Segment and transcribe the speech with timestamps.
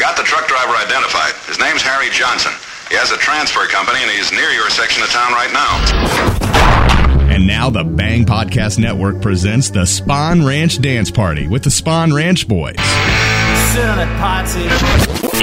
[0.00, 1.34] got the truck driver identified.
[1.46, 2.52] His name's Harry Johnson.
[2.88, 5.76] He has a transfer company and he's near your section of town right now.
[7.30, 12.14] And now the Bang Podcast Network presents the Spawn Ranch Dance Party with the Spawn
[12.14, 12.76] Ranch Boys.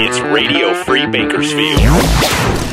[0.00, 1.78] It's Radio Free Bakersfield.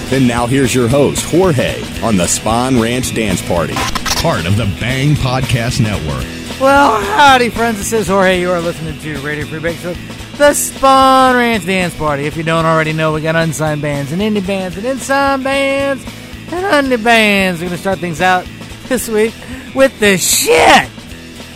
[0.09, 3.75] Then now here's your host, Jorge, on the Spawn Ranch Dance Party,
[4.21, 6.25] part of the Bang Podcast Network.
[6.59, 7.77] Well, howdy, friends.
[7.77, 8.41] This is Jorge.
[8.41, 9.97] You are listening to Radio Free Bakersfield,
[10.37, 12.25] the Spawn Ranch Dance Party.
[12.25, 16.03] If you don't already know, we got unsigned bands and indie bands and unsigned bands
[16.51, 17.61] and indie bands.
[17.61, 18.45] We're going to start things out
[18.87, 19.33] this week
[19.73, 20.89] with the shit.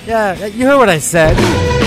[0.07, 1.78] Yeah, you heard what I said.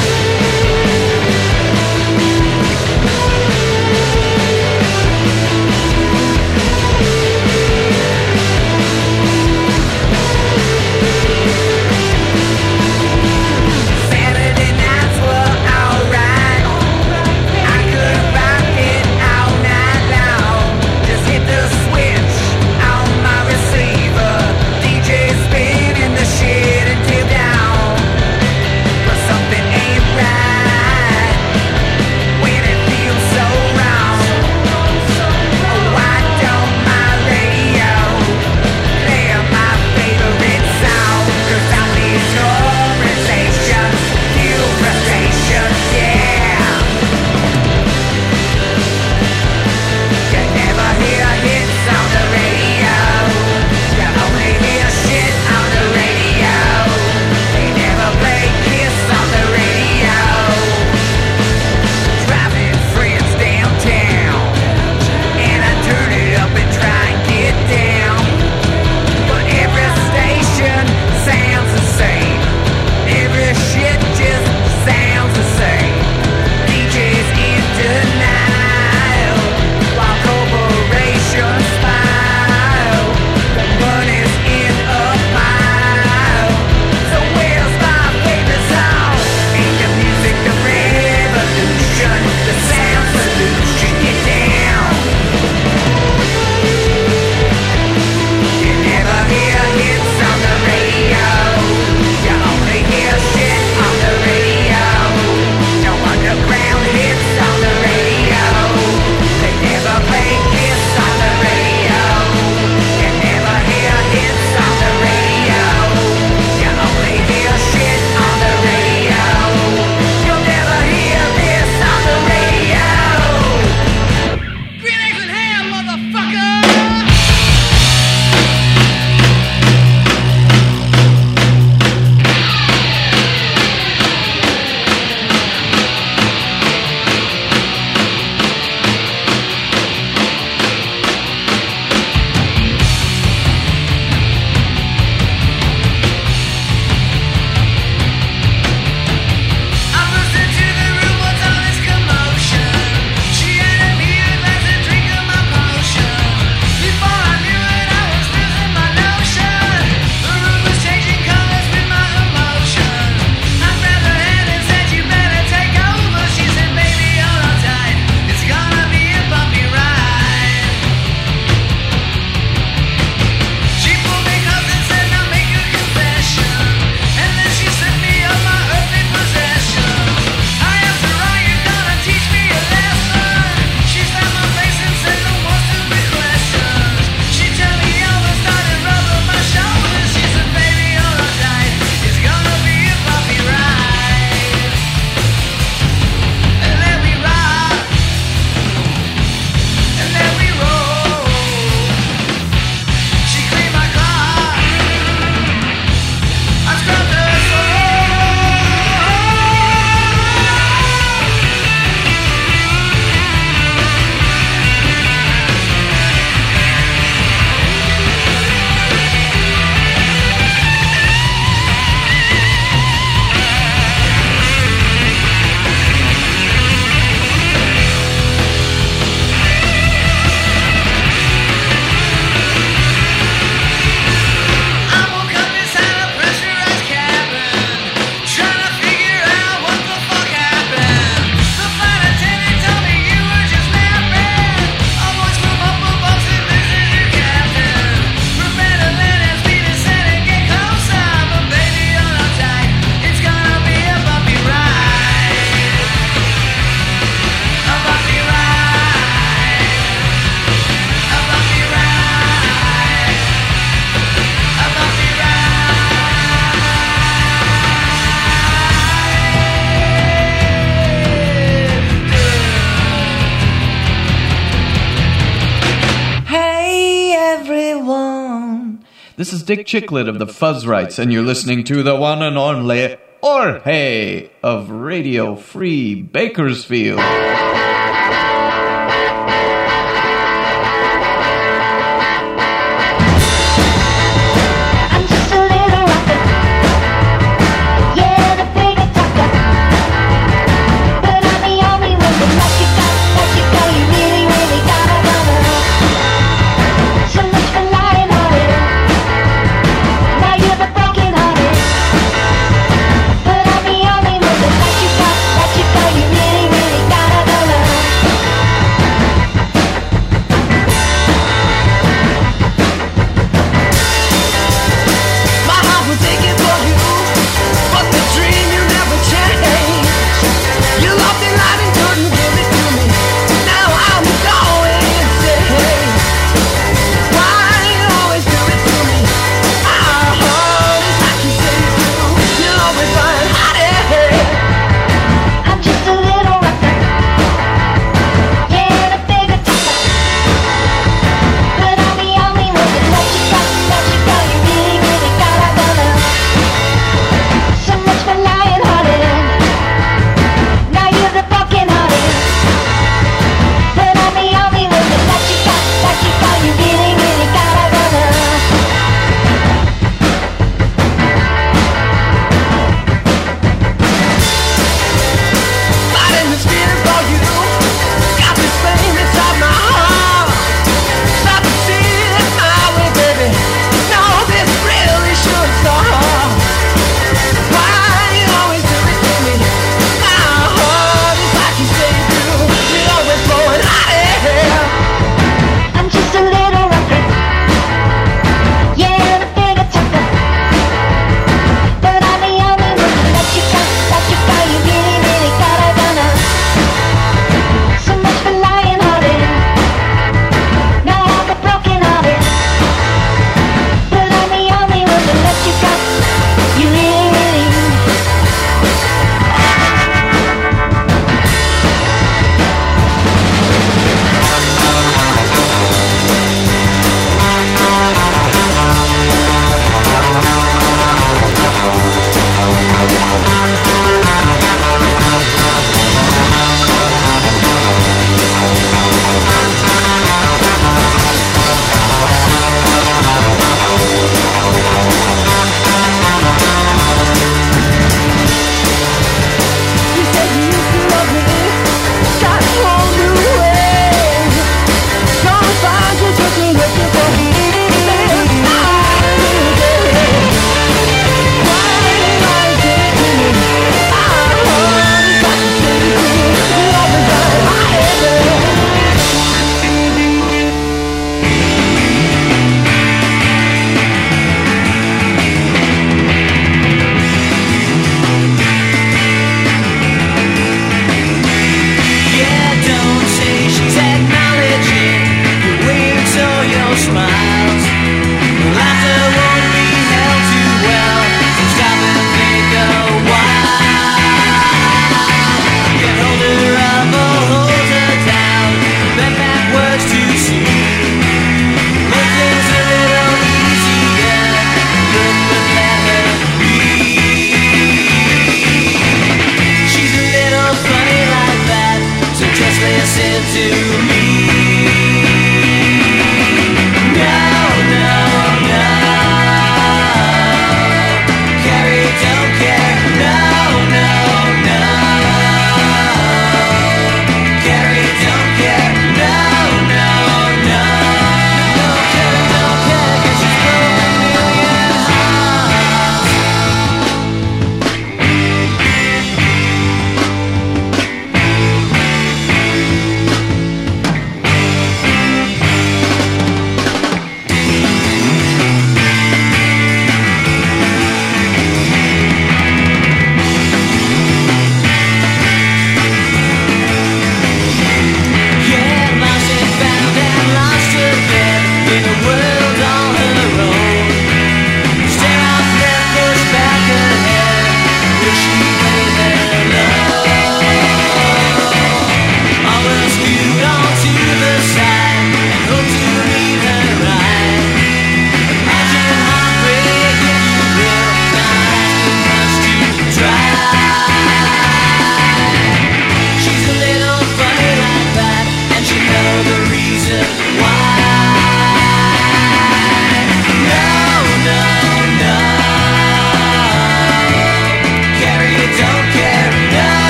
[279.43, 284.31] Dick Chicklet of the Fuzz Fuzzrights, and you're listening to the one and only Jorge
[284.43, 287.52] of Radio Free Bakersfield.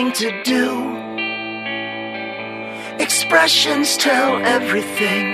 [0.00, 0.64] nothing to do.
[3.02, 5.26] Expressions tell everything.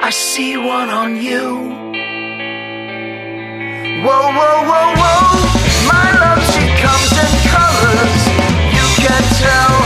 [0.00, 1.70] I see one on you.
[4.04, 5.24] Whoa, whoa, whoa, whoa.
[5.88, 8.22] My love, she comes in colors.
[8.76, 9.83] You can tell.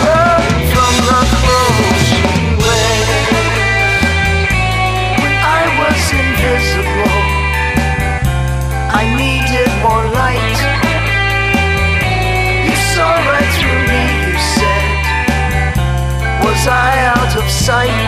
[16.69, 18.08] Fly out of sight.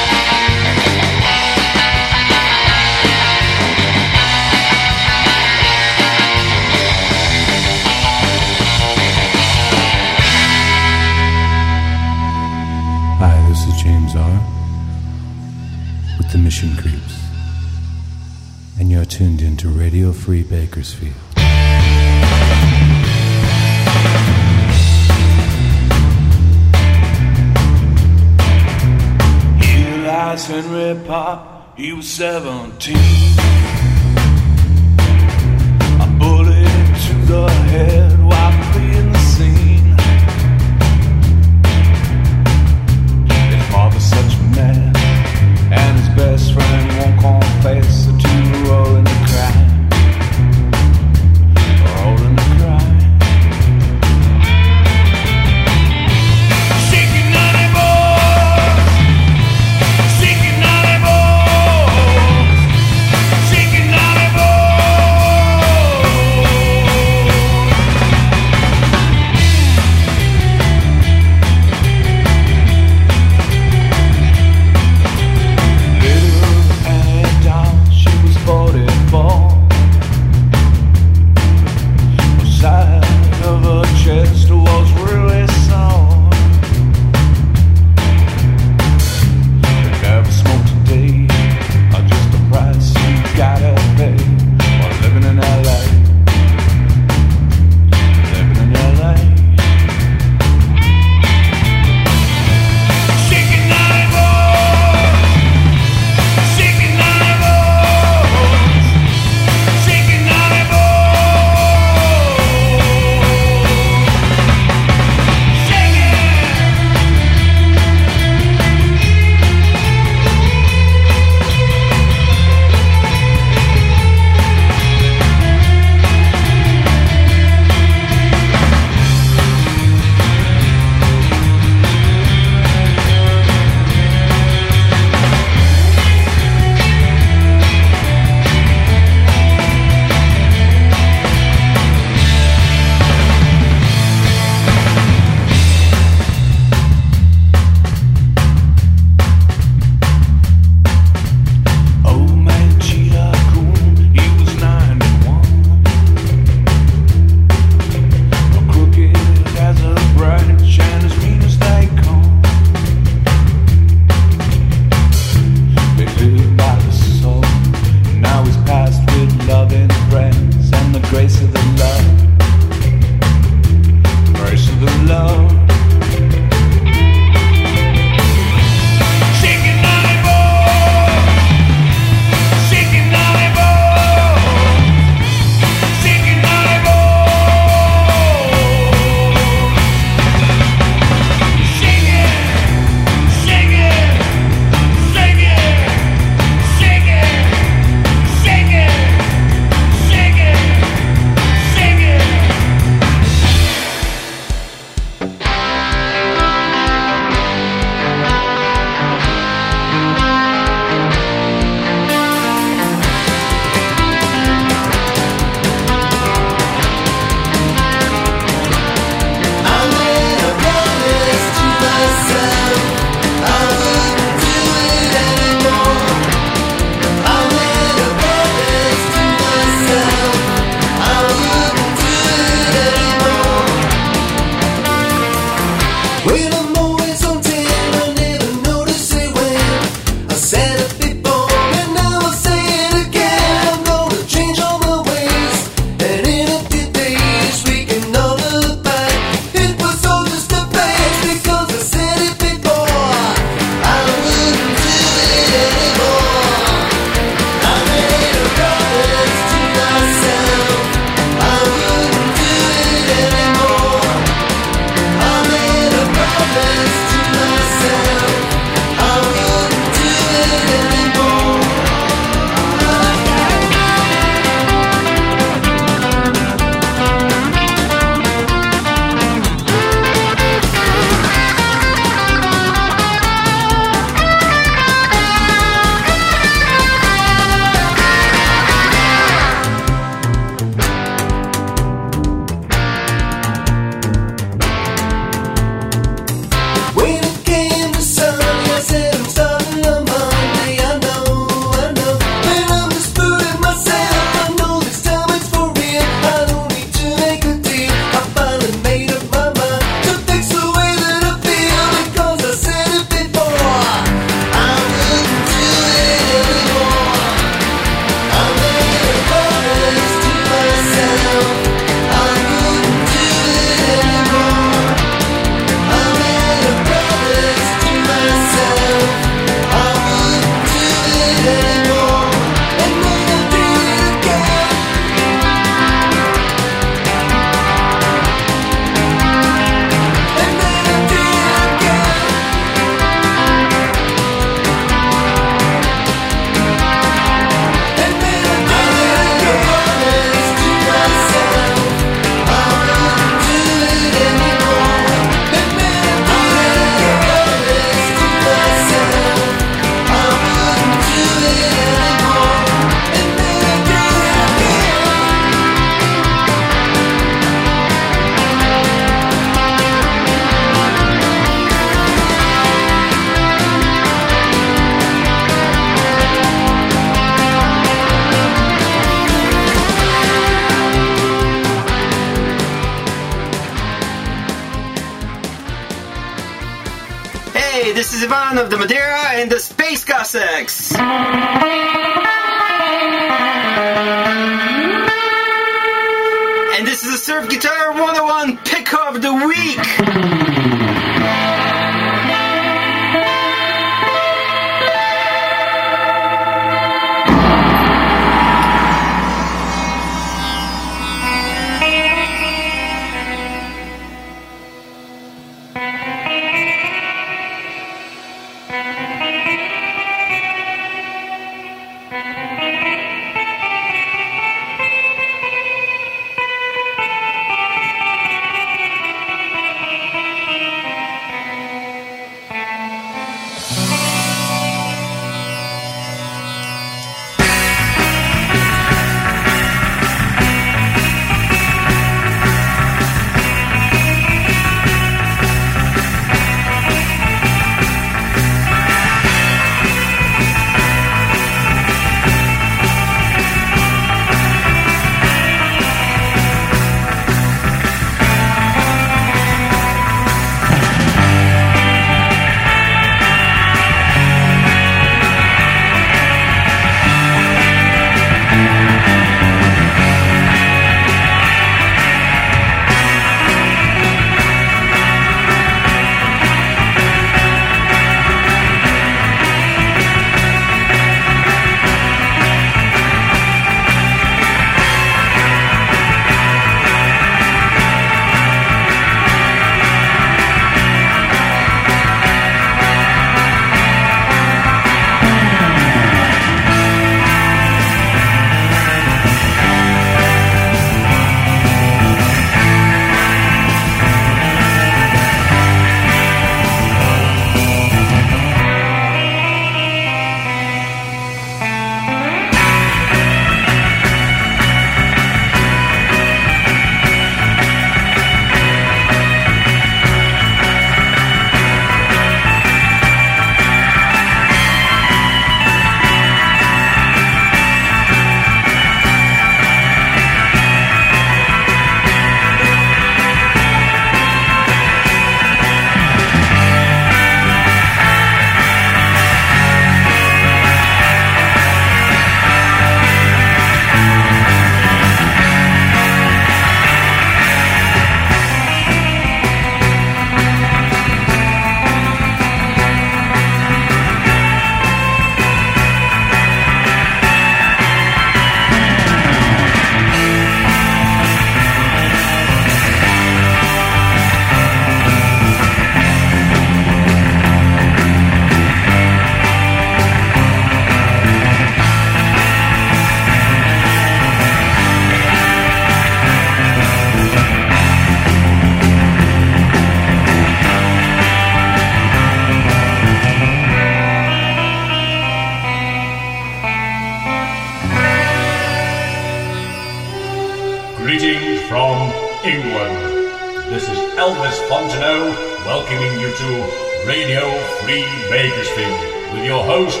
[594.72, 600.00] Fontenot welcoming you to Radio Free Bakersfield with your host,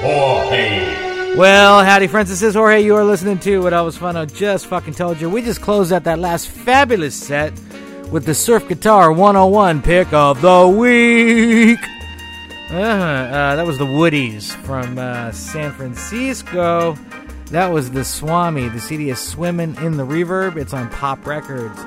[0.00, 1.36] Jorge.
[1.36, 2.30] Well, howdy, friends.
[2.30, 2.80] This is Jorge.
[2.80, 4.16] You are listening to what I was fun.
[4.16, 5.28] I just fucking told you.
[5.28, 7.52] We just closed out that last fabulous set
[8.10, 11.80] with the Surf Guitar 101 pick of the week.
[12.70, 16.96] Uh, uh, that was the Woodies from uh, San Francisco.
[17.50, 18.66] That was the Swami.
[18.70, 20.56] The CD is Swimming in the Reverb.
[20.56, 21.78] It's on Pop Records.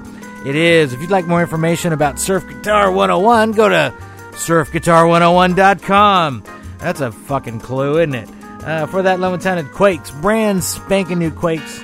[0.46, 0.94] It is.
[0.94, 3.92] If you'd like more information about Surf Guitar 101, go to
[4.32, 6.44] surfguitar101.com.
[6.80, 8.30] That's a fucking clue, isn't it?
[8.64, 11.84] Uh, for that Leventined Quakes, brand spanking new Quakes,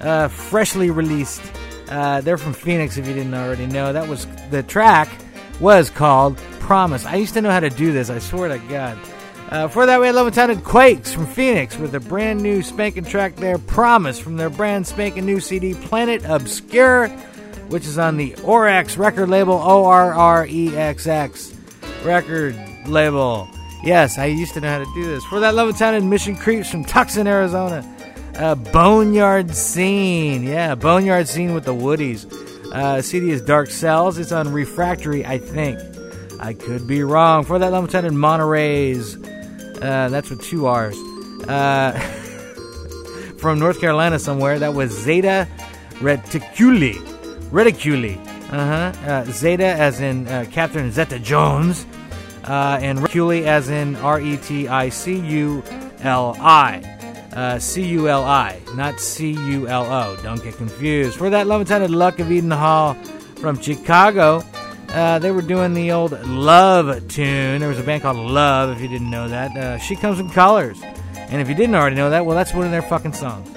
[0.00, 1.42] uh, freshly released.
[1.88, 3.92] Uh, they're from Phoenix, if you didn't already know.
[3.92, 5.08] That was the track
[5.60, 7.06] was called Promise.
[7.06, 8.10] I used to know how to do this.
[8.10, 8.98] I swear to God.
[9.48, 13.36] Uh, for that, we had Leventined Quakes from Phoenix with a brand new spanking track
[13.36, 17.08] there, Promise, from their brand spanking new CD, Planet Obscure,
[17.68, 21.54] which is on the Orex record label, O R R E X X
[22.04, 23.48] record label.
[23.84, 25.24] Yes, I used to know how to do this.
[25.24, 27.84] For that Leventined Mission Creeps from Tucson, Arizona.
[28.72, 30.42] Boneyard Scene.
[30.42, 32.30] Yeah, Boneyard Scene with the Woodies.
[32.72, 34.18] Uh, CD is Dark Cells.
[34.18, 35.78] It's on Refractory, I think.
[36.40, 37.44] I could be wrong.
[37.44, 39.16] For that Leventined Monterey's.
[39.16, 40.96] Uh, that's with two R's.
[41.48, 41.92] Uh,
[43.38, 44.58] from North Carolina somewhere.
[44.58, 45.48] That was Zeta
[45.94, 47.15] Reticuli.
[47.50, 48.16] Reticuli.
[48.52, 49.10] Uh-huh.
[49.10, 51.86] Uh, Zeta as in uh, Catherine Zeta Jones.
[52.46, 55.62] uh, and Reticuli as in R E T I C U
[56.00, 56.92] L I.
[57.32, 60.16] Uh, C U L I, not C U L O.
[60.22, 61.18] Don't get confused.
[61.18, 62.94] For that, Love Intended Luck of Eden Hall
[63.40, 64.42] from Chicago.
[64.88, 67.60] Uh, they were doing the old Love tune.
[67.60, 69.54] There was a band called Love, if you didn't know that.
[69.56, 70.80] Uh, she Comes in Colors.
[71.14, 73.50] And if you didn't already know that, well, that's one of their fucking songs.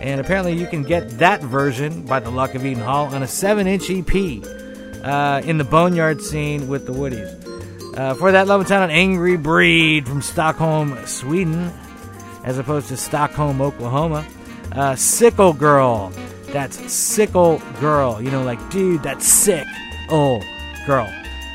[0.00, 3.26] And apparently, you can get that version by the Luck of Eden Hall on a
[3.26, 4.42] 7 inch EP
[5.04, 7.36] uh, in the Boneyard scene with the Woodies.
[7.96, 11.72] Uh, for that, Love Town, an angry breed from Stockholm, Sweden,
[12.44, 14.26] as opposed to Stockholm, Oklahoma.
[14.72, 16.10] Uh, Sicko Girl.
[16.46, 18.22] That's Sicko Girl.
[18.22, 19.66] You know, like, dude, that's sick.
[20.08, 20.40] Oh,
[20.86, 21.12] girl.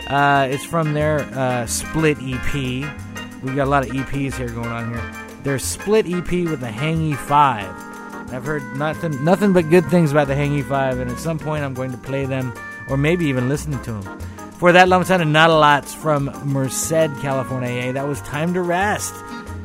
[0.08, 2.54] Uh, it's from their uh, split EP.
[2.54, 5.14] We got a lot of EPs here going on here.
[5.44, 7.85] Their split EP with the Hangy Five.
[8.32, 11.64] I've heard nothing, nothing but good things about the Hangy Five, and at some point
[11.64, 12.54] I'm going to play them,
[12.90, 14.20] or maybe even listen to them.
[14.54, 16.90] For that, Love sounded not a lot's from Merced,
[17.22, 17.70] California.
[17.70, 19.14] Hey, that was time to rest.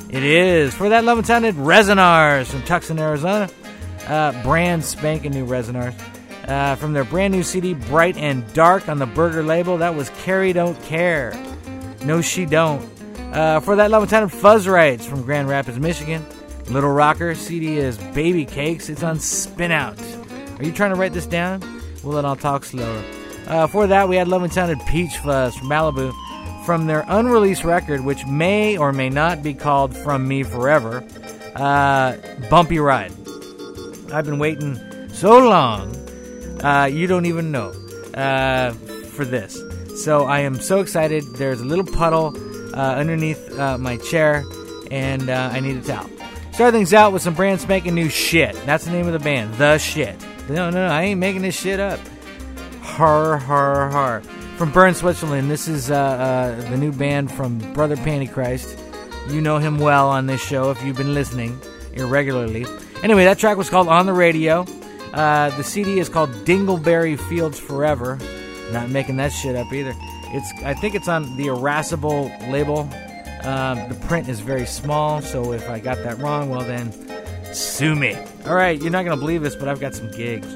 [0.09, 0.75] It is.
[0.75, 3.49] For that, Love sounded Resonars from Tucson, Arizona.
[4.07, 5.95] Uh, brand spanking new Resonars.
[6.49, 9.79] Uh, from their brand new CD, Bright and Dark, on the Burger label.
[9.79, 11.33] That was Carrie Don't Care.
[12.05, 12.83] No, she don't.
[13.33, 16.27] Uh, for that, Love sounded Fuzz Rights from Grand Rapids, Michigan.
[16.71, 18.89] Little Rocker CD is Baby Cakes.
[18.89, 20.01] It's on Spin Out.
[20.57, 21.61] Are you trying to write this down?
[22.05, 23.03] Well, then I'll talk slower.
[23.49, 26.15] Uh, for that, we had Love and Sounded Peach Fuzz from Malibu
[26.65, 31.05] from their unreleased record, which may or may not be called From Me Forever
[31.57, 32.17] uh,
[32.49, 33.11] Bumpy Ride.
[34.13, 35.97] I've been waiting so long,
[36.63, 37.71] uh, you don't even know,
[38.15, 38.73] uh,
[39.15, 39.61] for this.
[40.05, 41.25] So I am so excited.
[41.35, 42.33] There's a little puddle
[42.77, 44.45] uh, underneath uh, my chair,
[44.93, 46.09] and I need a towel.
[46.61, 48.55] Start things out with some brand spanking new shit.
[48.67, 50.21] That's the name of the band, The Shit.
[50.51, 51.99] No, no, no, I ain't making this shit up.
[52.83, 54.21] Har, har, har.
[54.59, 58.79] From Bern, Switzerland, this is uh, uh, the new band from Brother Pantychrist.
[59.33, 61.59] You know him well on this show if you've been listening
[61.95, 62.67] irregularly.
[63.03, 64.67] Anyway, that track was called On the Radio.
[65.15, 68.19] Uh, the CD is called Dingleberry Fields Forever.
[68.71, 69.95] Not making that shit up either.
[70.35, 72.87] It's I think it's on the Irascible label.
[73.45, 76.93] Um, the print is very small, so if I got that wrong, well then,
[77.55, 78.17] sue me.
[78.47, 80.47] All right, you're not gonna believe this, but I've got some gigs.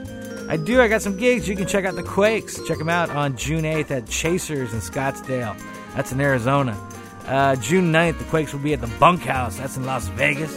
[0.48, 0.80] I do.
[0.80, 1.48] I got some gigs.
[1.48, 2.60] You can check out the Quakes.
[2.68, 5.58] Check them out on June 8th at Chasers in Scottsdale.
[5.94, 6.78] That's in Arizona.
[7.26, 9.56] Uh, June 9th, the Quakes will be at the Bunkhouse.
[9.56, 10.54] That's in Las Vegas.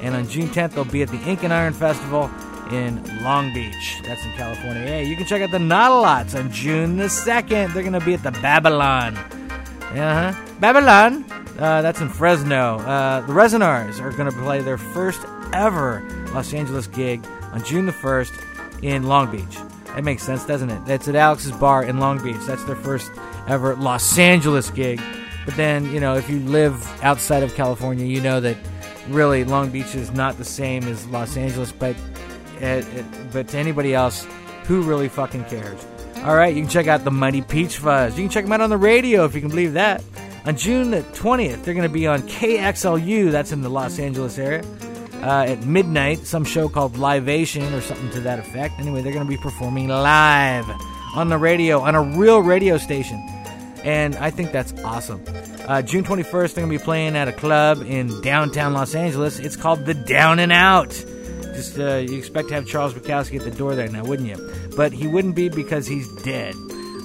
[0.00, 2.30] And on June 10th, they'll be at the Ink and Iron Festival
[2.70, 4.00] in Long Beach.
[4.04, 4.82] That's in California.
[4.82, 7.74] Hey, you can check out the Not-A-Lots on June the 2nd.
[7.74, 9.16] They're going to be at the Babylon.
[9.16, 10.44] Uh huh.
[10.60, 11.25] Babylon.
[11.58, 12.78] Uh, that's in Fresno.
[12.78, 15.20] Uh, the Resonars are going to play their first
[15.52, 16.02] ever
[16.32, 19.58] Los Angeles gig on June the 1st in Long Beach.
[19.86, 20.88] That makes sense, doesn't it?
[20.88, 22.36] It's at Alex's Bar in Long Beach.
[22.46, 23.10] That's their first
[23.48, 25.00] ever Los Angeles gig.
[25.46, 28.58] But then, you know, if you live outside of California, you know that
[29.08, 31.72] really Long Beach is not the same as Los Angeles.
[31.72, 31.96] But,
[32.60, 32.82] uh, uh,
[33.32, 34.26] but to anybody else,
[34.64, 35.86] who really fucking cares?
[36.24, 38.18] All right, you can check out the Mighty Peach Fuzz.
[38.18, 40.02] You can check them out on the radio if you can believe that.
[40.46, 44.38] On June the 20th, they're going to be on KXLU, that's in the Los Angeles
[44.38, 44.62] area,
[45.14, 48.78] uh, at midnight, some show called Livation or something to that effect.
[48.78, 50.64] Anyway, they're going to be performing live
[51.16, 53.18] on the radio, on a real radio station.
[53.82, 55.24] And I think that's awesome.
[55.66, 59.40] Uh, June 21st, they're going to be playing at a club in downtown Los Angeles.
[59.40, 60.90] It's called the Down and Out.
[61.56, 64.52] Just uh, you expect to have Charles Bukowski at the door there now, wouldn't you?
[64.76, 66.54] But he wouldn't be because he's dead.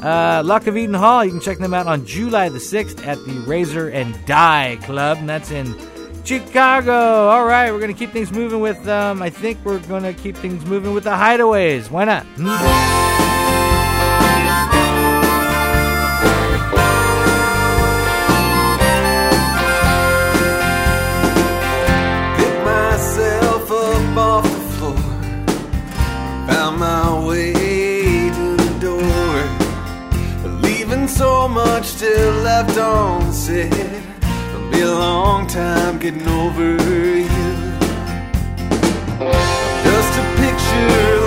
[0.01, 3.23] Uh, Luck of Eden Hall, you can check them out on July the 6th at
[3.25, 5.75] the Razor and Die Club, and that's in
[6.23, 7.27] Chicago.
[7.27, 10.13] All right, we're going to keep things moving with, um, I think we're going to
[10.13, 11.91] keep things moving with the hideaways.
[11.91, 12.25] Why not?
[12.37, 13.40] Hmm?
[32.69, 33.73] Still left unsaid.
[33.73, 37.53] It'll be a long time getting over you.
[39.83, 41.20] Just a picture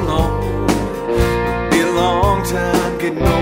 [0.00, 0.68] alone.
[0.70, 3.41] It'll be a long time getting over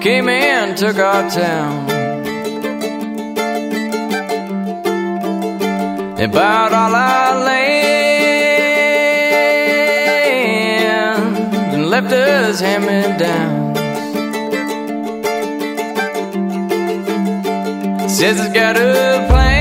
[0.00, 1.86] came into took our town.
[6.16, 7.76] They bought all our land
[11.74, 13.74] and left us hand down.
[18.08, 19.60] Says it's got a plan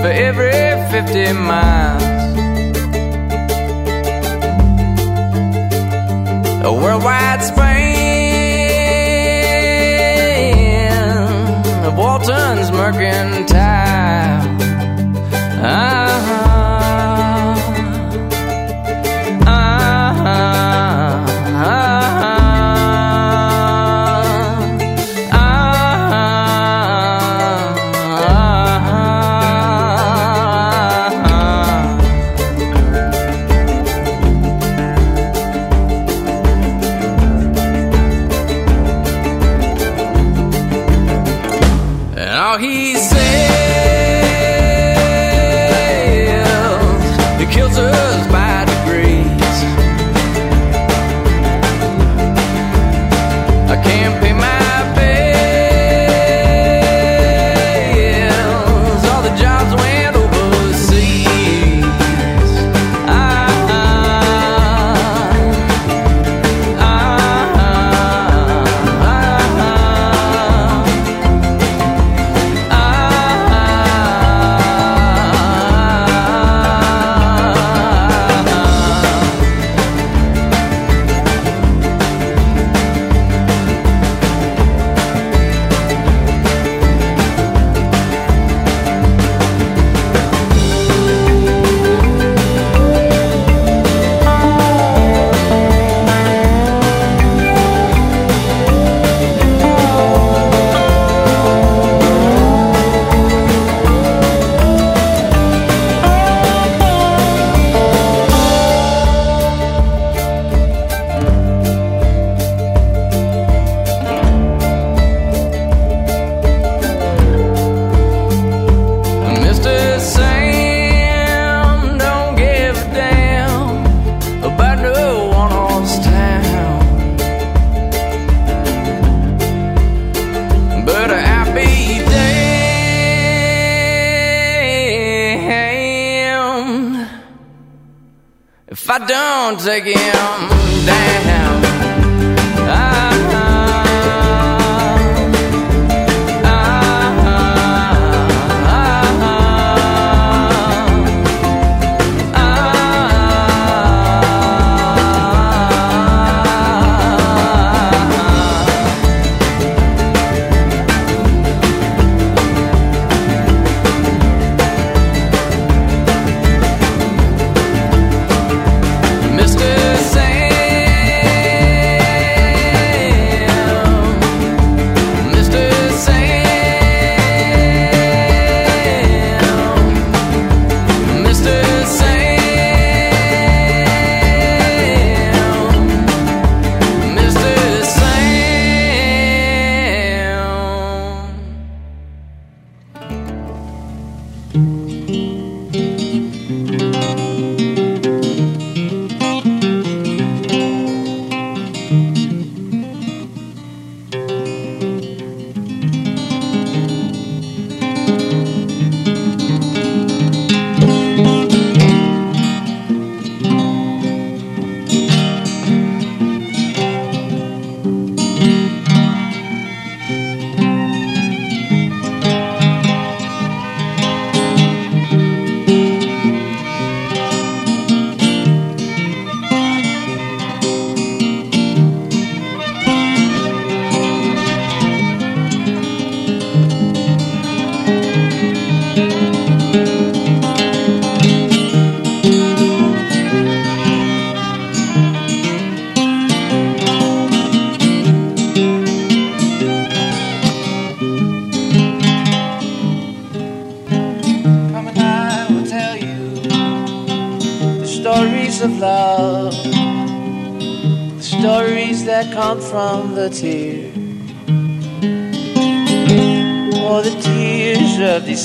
[0.00, 0.52] for every
[0.90, 2.19] 50 miles.
[6.62, 7.89] a worldwide spring.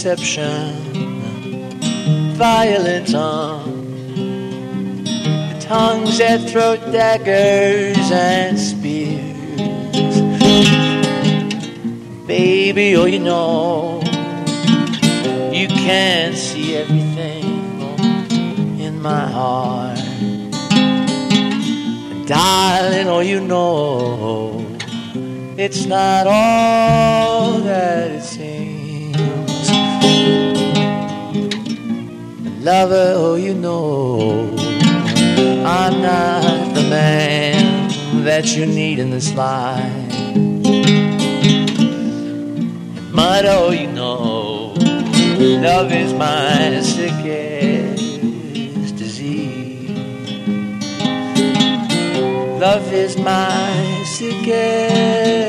[0.06, 0.76] Deception.
[2.36, 4.14] Violent tongue.
[4.14, 9.26] The tongues that throw daggers and spears.
[12.28, 14.02] Baby, oh, you know,
[15.52, 17.44] you can't see everything
[18.80, 19.98] in my heart.
[22.28, 24.64] Darling, oh, you know,
[25.58, 28.22] it's not all that
[32.66, 34.50] Lover, oh, you know,
[35.64, 40.10] I'm not the man that you need in this life.
[43.14, 44.74] But oh, you know,
[45.62, 48.02] love is my sickest
[48.96, 49.92] disease.
[52.60, 55.45] Love is my sickest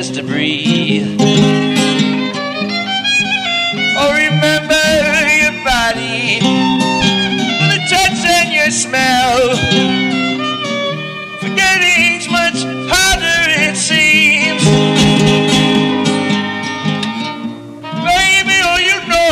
[0.00, 1.14] just to breathe.
[4.00, 4.86] Oh, remember
[5.42, 6.40] your body,
[7.68, 9.58] the touch and your smell.
[11.38, 14.64] Forgetting's much harder, it seems.
[18.08, 19.28] Baby, oh, you know,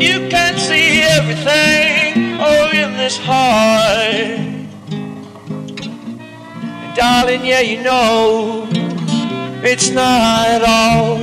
[0.00, 4.52] you can see everything, oh, in this heart.
[6.94, 8.61] Darling, yeah, you know,
[9.64, 11.16] it's not all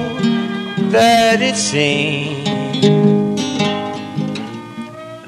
[0.92, 2.48] that it seems.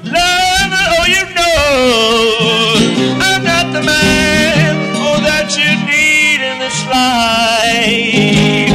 [0.04, 8.72] Love, oh, you know, I'm not the man, oh, that you need in this life.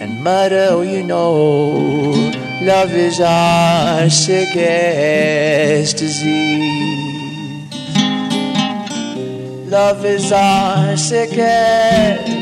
[0.00, 6.80] And mother, oh, you know, love is our sickest disease.
[9.70, 12.39] Love is our sickest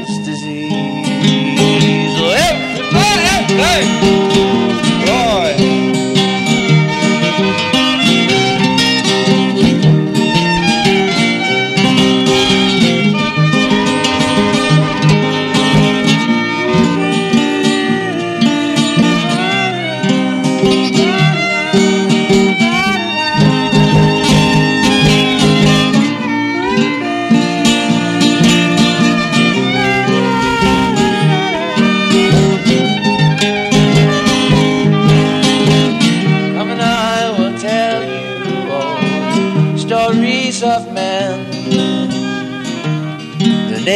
[3.58, 4.67] hey,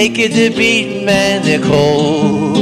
[0.03, 2.57] naked, the beaten man, they're cold.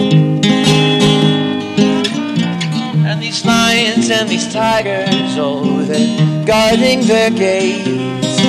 [3.08, 8.42] And these lions and these tigers, oh, they're guarding their gates.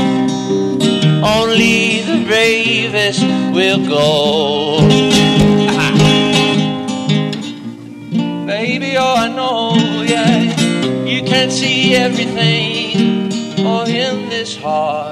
[1.23, 3.23] Only the bravest
[3.55, 4.81] will go.
[8.45, 13.31] Baby, oh, I know, yeah, you can see everything,
[13.65, 15.10] oh, in this heart.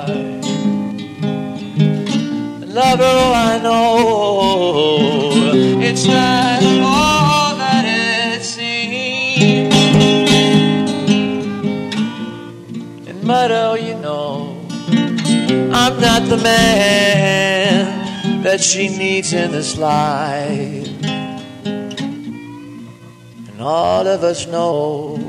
[2.91, 5.29] Oh, I know,
[5.79, 9.75] it's not all that it seems.
[13.07, 14.57] And oh, you know,
[15.71, 20.87] I'm not the man that she needs in this life.
[23.47, 25.19] And all of us know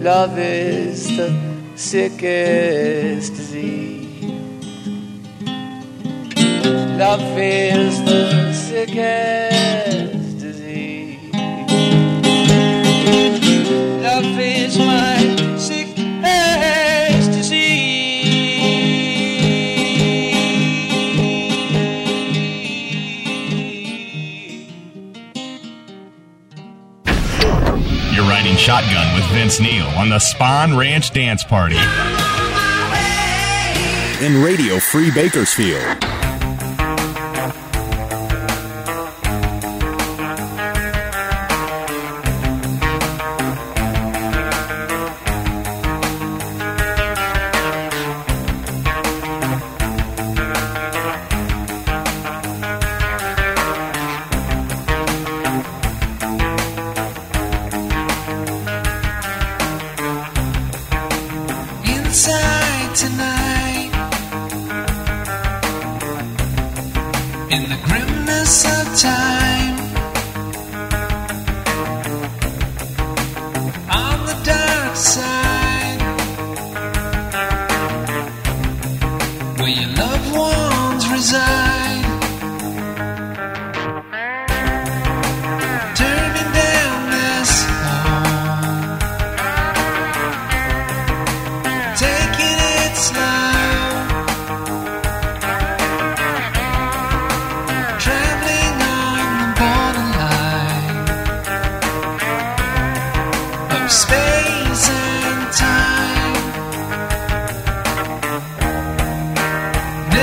[0.00, 1.34] love is the
[1.74, 3.41] sickest
[6.98, 11.18] Love is the sickest disease.
[14.02, 16.02] Love is my sickest
[28.14, 31.78] You're riding shotgun with Vince Neil on the Spahn Ranch Dance Party.
[34.24, 36.11] In Radio Free Bakersfield.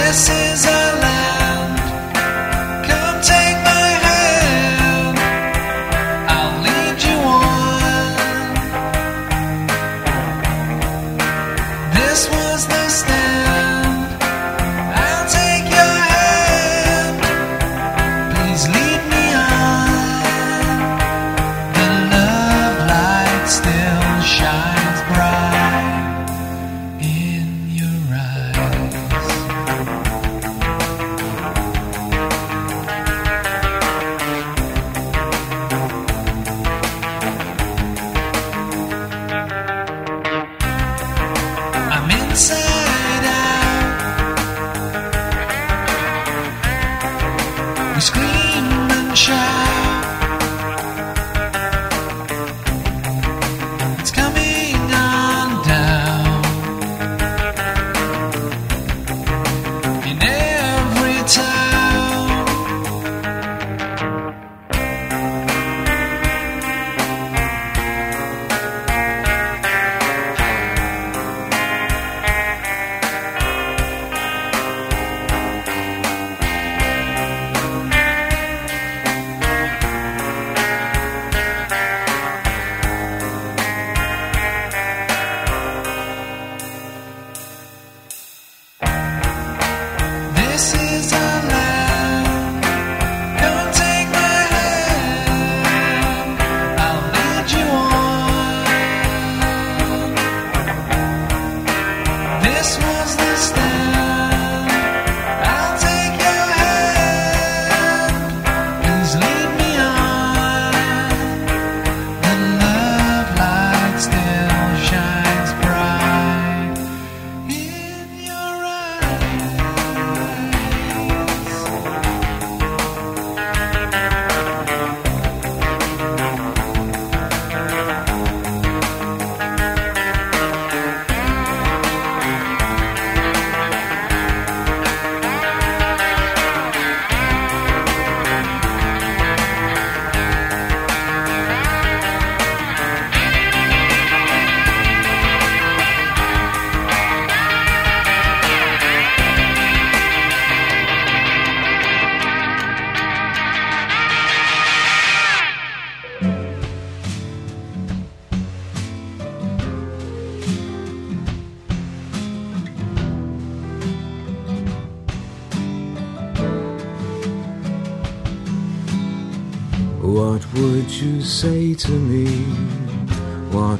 [0.10, 0.88] This is a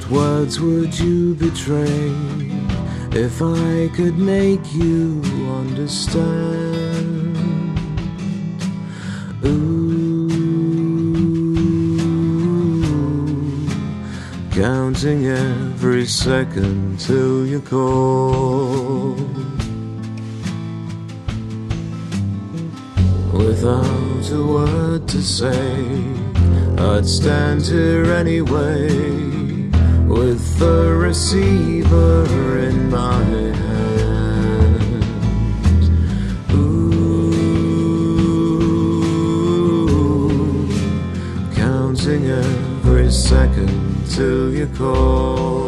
[0.10, 2.12] words would you betray
[3.12, 5.22] if I could make you
[5.62, 7.38] understand?
[9.45, 10.30] Ooh,
[14.51, 19.16] counting every second till you call.
[23.34, 26.14] Without a word to say,
[26.78, 29.18] I'd stand here anyway
[30.60, 34.84] the receiver in my hand.
[36.51, 36.99] Ooh,
[41.55, 43.72] counting every second
[44.10, 45.59] till you call.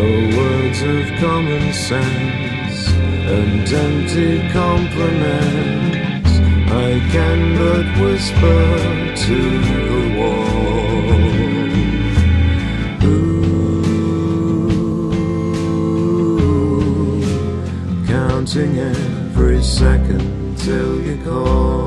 [0.00, 6.30] Words of common sense and empty compliments.
[6.70, 9.38] I can but whisper to
[9.68, 10.66] the wall.
[13.04, 13.86] Ooh,
[18.06, 21.85] counting every second till you call.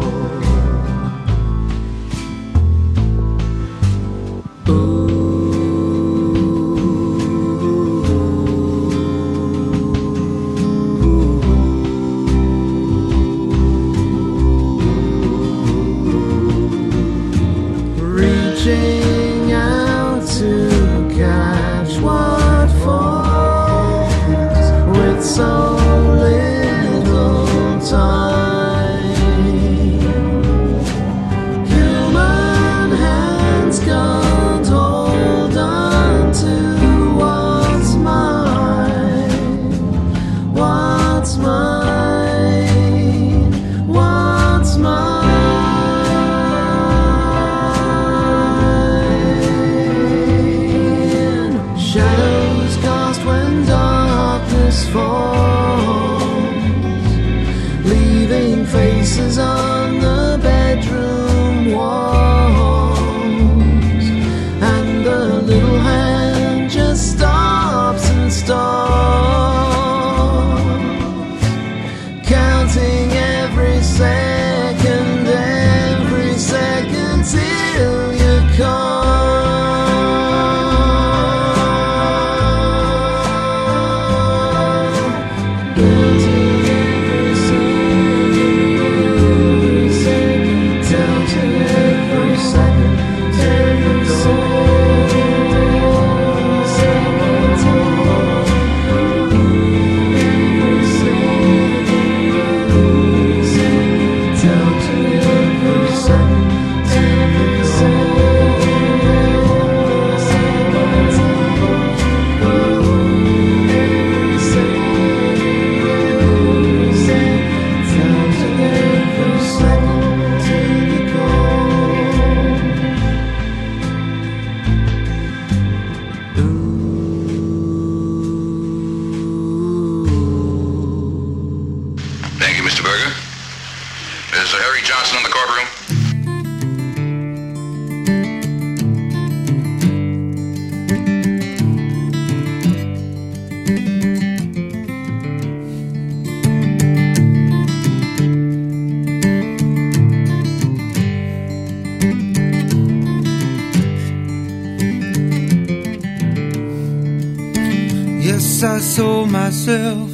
[159.70, 160.10] Myself.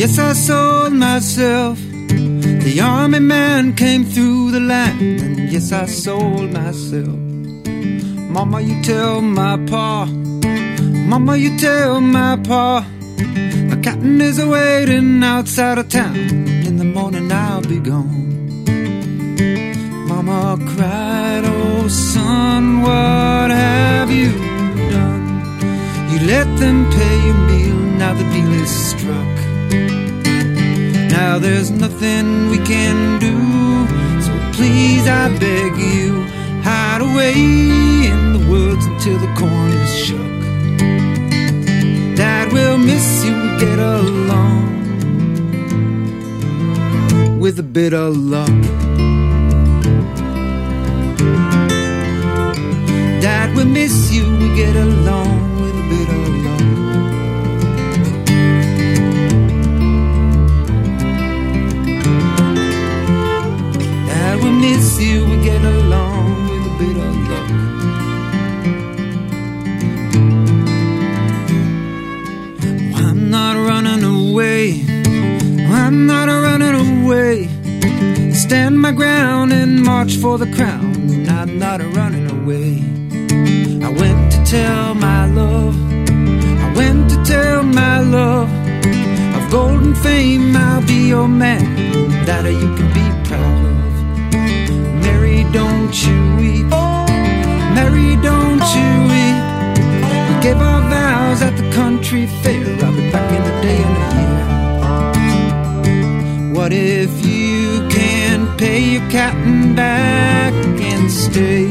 [0.00, 1.78] Yes, I sold myself.
[1.78, 7.18] The army man came through the line, and yes, I sold myself.
[8.34, 10.06] Mama, you tell my pa.
[10.06, 12.86] Mama, you tell my pa.
[13.70, 16.16] The captain is waiting outside of town.
[16.16, 18.24] In the morning, I'll be gone.
[20.08, 24.32] Mama cried, Oh, son, what have you
[24.90, 25.24] done?
[26.10, 27.63] You let them pay now
[28.18, 29.34] the deal is struck.
[31.10, 33.36] Now there's nothing we can do,
[34.22, 36.24] so please I beg you,
[36.62, 37.34] hide away
[38.12, 40.40] in the woods until the corn is shook.
[42.16, 44.64] Dad will miss you, get along
[47.40, 48.83] with a bit of luck.
[78.54, 80.94] Stand my ground and march for the crown.
[81.28, 82.78] I'm not running away.
[83.84, 85.74] I went to tell my love.
[86.64, 88.48] I went to tell my love
[89.36, 90.56] of golden fame.
[90.56, 91.64] I'll be your man
[92.26, 93.92] that you can be proud of.
[95.02, 96.66] Mary, don't you weep.
[97.74, 99.38] Mary, don't you weep.
[100.28, 102.64] We gave our vows at the country fair.
[102.84, 104.06] I'll be back in a day and a
[106.38, 106.52] year.
[106.54, 107.33] What if you
[108.94, 111.64] your captain back and stay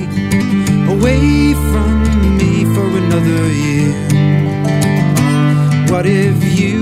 [0.92, 2.04] away from
[2.38, 3.94] me for another year?
[5.90, 6.80] What if you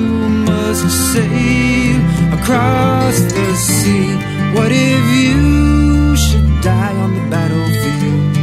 [0.50, 0.84] must
[1.14, 1.98] sail
[2.34, 4.18] across the sea?
[4.56, 8.36] What if you should die on the battlefield?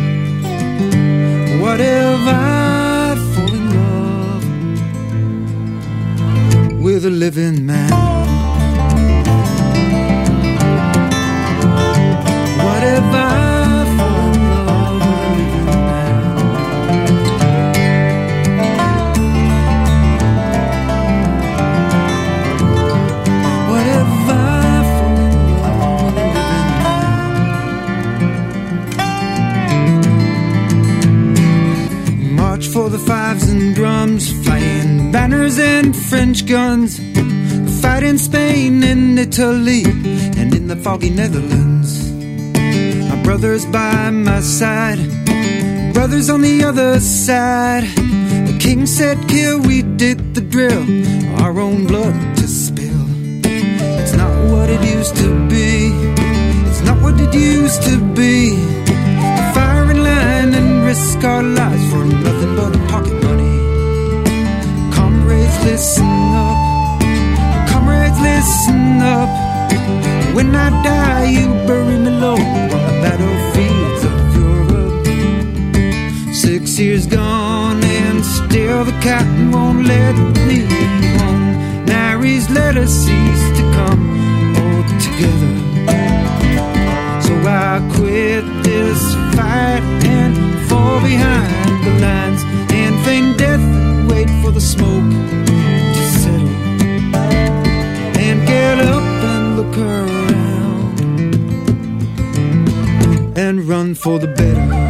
[1.61, 4.45] What if I fall in love
[6.81, 8.28] with a living man?
[35.57, 36.99] And French guns.
[37.81, 39.83] Fight in Spain and Italy
[40.37, 42.13] and in the foggy Netherlands.
[43.09, 44.99] My brothers by my side,
[45.95, 47.85] brothers on the other side.
[48.49, 50.85] The king said, Kill, we did the drill,
[51.43, 53.07] our own blood to spill.
[54.01, 55.93] It's not what it used to be,
[56.69, 58.51] it's not what it used to be.
[59.39, 62.08] To fire in line and risk our lives for
[65.71, 66.59] listen up.
[67.69, 69.31] Comrades, listen up.
[70.35, 72.41] When I die, you bury me low
[72.77, 76.35] on the battlefields of Europe.
[76.35, 80.15] Six years gone, and still the captain won't let
[80.47, 80.59] me
[81.19, 81.47] home.
[81.85, 84.05] Mary's letters cease to come
[84.63, 85.55] all together.
[87.27, 89.01] So I quit this
[89.37, 89.88] fight
[103.61, 104.88] run for the better.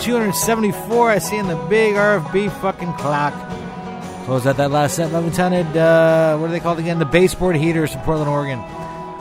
[0.00, 1.10] 274.
[1.10, 3.34] I see in the big RFB fucking clock.
[4.24, 5.12] Close out that last set.
[5.12, 6.98] Levin Tinted, uh, what are they called again?
[6.98, 8.62] The Baseboard Heaters from Portland, Oregon.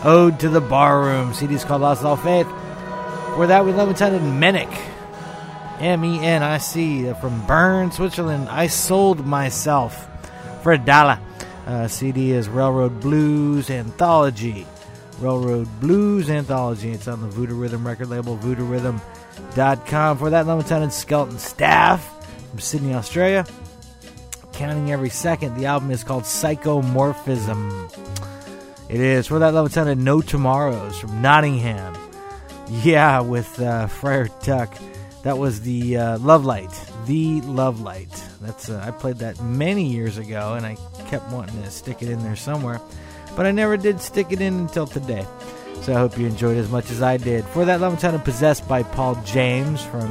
[0.04, 1.34] Ode to the Barroom.
[1.34, 2.48] CD's called Lost All Faith.
[3.36, 4.70] For that, we Levin Tinted Menic.
[5.80, 8.50] M E N I C from Bern, Switzerland.
[8.50, 10.08] I sold myself
[10.64, 11.20] for a dollar.
[11.66, 14.66] Uh, CD is Railroad Blues Anthology.
[15.20, 16.92] Railroad Blues Anthology.
[16.92, 18.38] It's on the Voodoo Rhythm record label,
[19.58, 20.18] voodoo-rhythm.com.
[20.18, 23.46] For that, Lieutenant Skeleton Staff from Sydney, Australia.
[24.54, 25.56] Counting Every Second.
[25.56, 27.92] The album is called Psychomorphism.
[28.90, 31.96] It is for that sounded No Tomorrows from Nottingham.
[32.70, 34.76] Yeah, with uh, Friar Tuck.
[35.24, 36.72] That was the uh, Love Light.
[37.06, 38.12] The Love Light.
[38.42, 40.78] That's uh, I played that many years ago, and I
[41.08, 42.80] kept wanting to stick it in there somewhere,
[43.36, 45.26] but I never did stick it in until today.
[45.82, 47.46] So I hope you enjoyed as much as I did.
[47.46, 50.08] For that love sounded possessed by Paul James from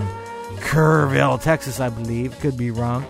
[0.60, 2.38] Kerrville, Texas, I believe.
[2.40, 3.04] Could be wrong.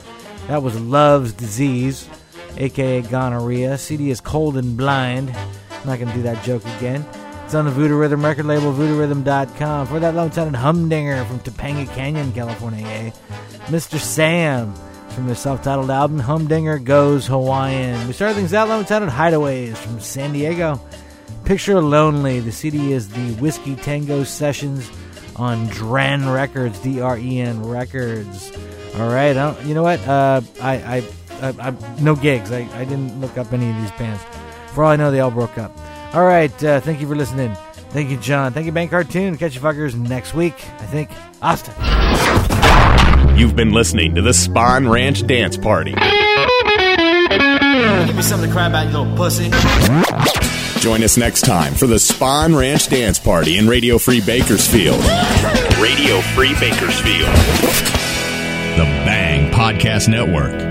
[0.48, 2.08] That was Love's Disease,
[2.56, 3.78] aka gonorrhea.
[3.78, 5.30] CD is Cold and Blind.
[5.30, 7.04] I'm not going to do that joke again.
[7.44, 9.86] It's on the Voodoo Rhythm record label, voodooRhythm.com.
[9.86, 12.84] For that love sounded Humdinger from Topanga Canyon, California.
[12.84, 13.10] eh?
[13.66, 13.98] Mr.
[14.00, 14.74] Sam
[15.10, 18.06] from their self titled album, Humdinger Goes Hawaiian.
[18.08, 20.80] We started things out loud sounded Hideaways from San Diego.
[21.46, 22.40] Picture Lonely.
[22.40, 24.90] The CD is the Whiskey Tango Sessions
[25.36, 28.50] on Dren Records, D R E N Records.
[28.96, 30.00] All right, I don't, you know what?
[30.08, 31.04] Uh, I, I,
[31.42, 32.50] I, I, no gigs.
[32.50, 34.20] I, I didn't look up any of these bands.
[34.72, 35.70] For all I know, they all broke up.
[36.14, 37.54] All right, uh, thank you for listening.
[37.90, 38.52] Thank you, John.
[38.52, 39.36] Thank you, Bank Cartoon.
[39.36, 40.54] Catch you fuckers next week.
[40.80, 41.10] I think
[41.42, 41.74] Austin.
[43.38, 45.92] You've been listening to the Spahn Ranch Dance Party.
[45.92, 46.00] Give
[48.16, 50.55] me something to cry about, you little pussy.
[50.86, 55.00] Join us next time for the Spahn Ranch Dance Party in Radio Free Bakersfield.
[55.80, 57.26] Radio Free Bakersfield.
[58.76, 60.65] The Bang Podcast Network.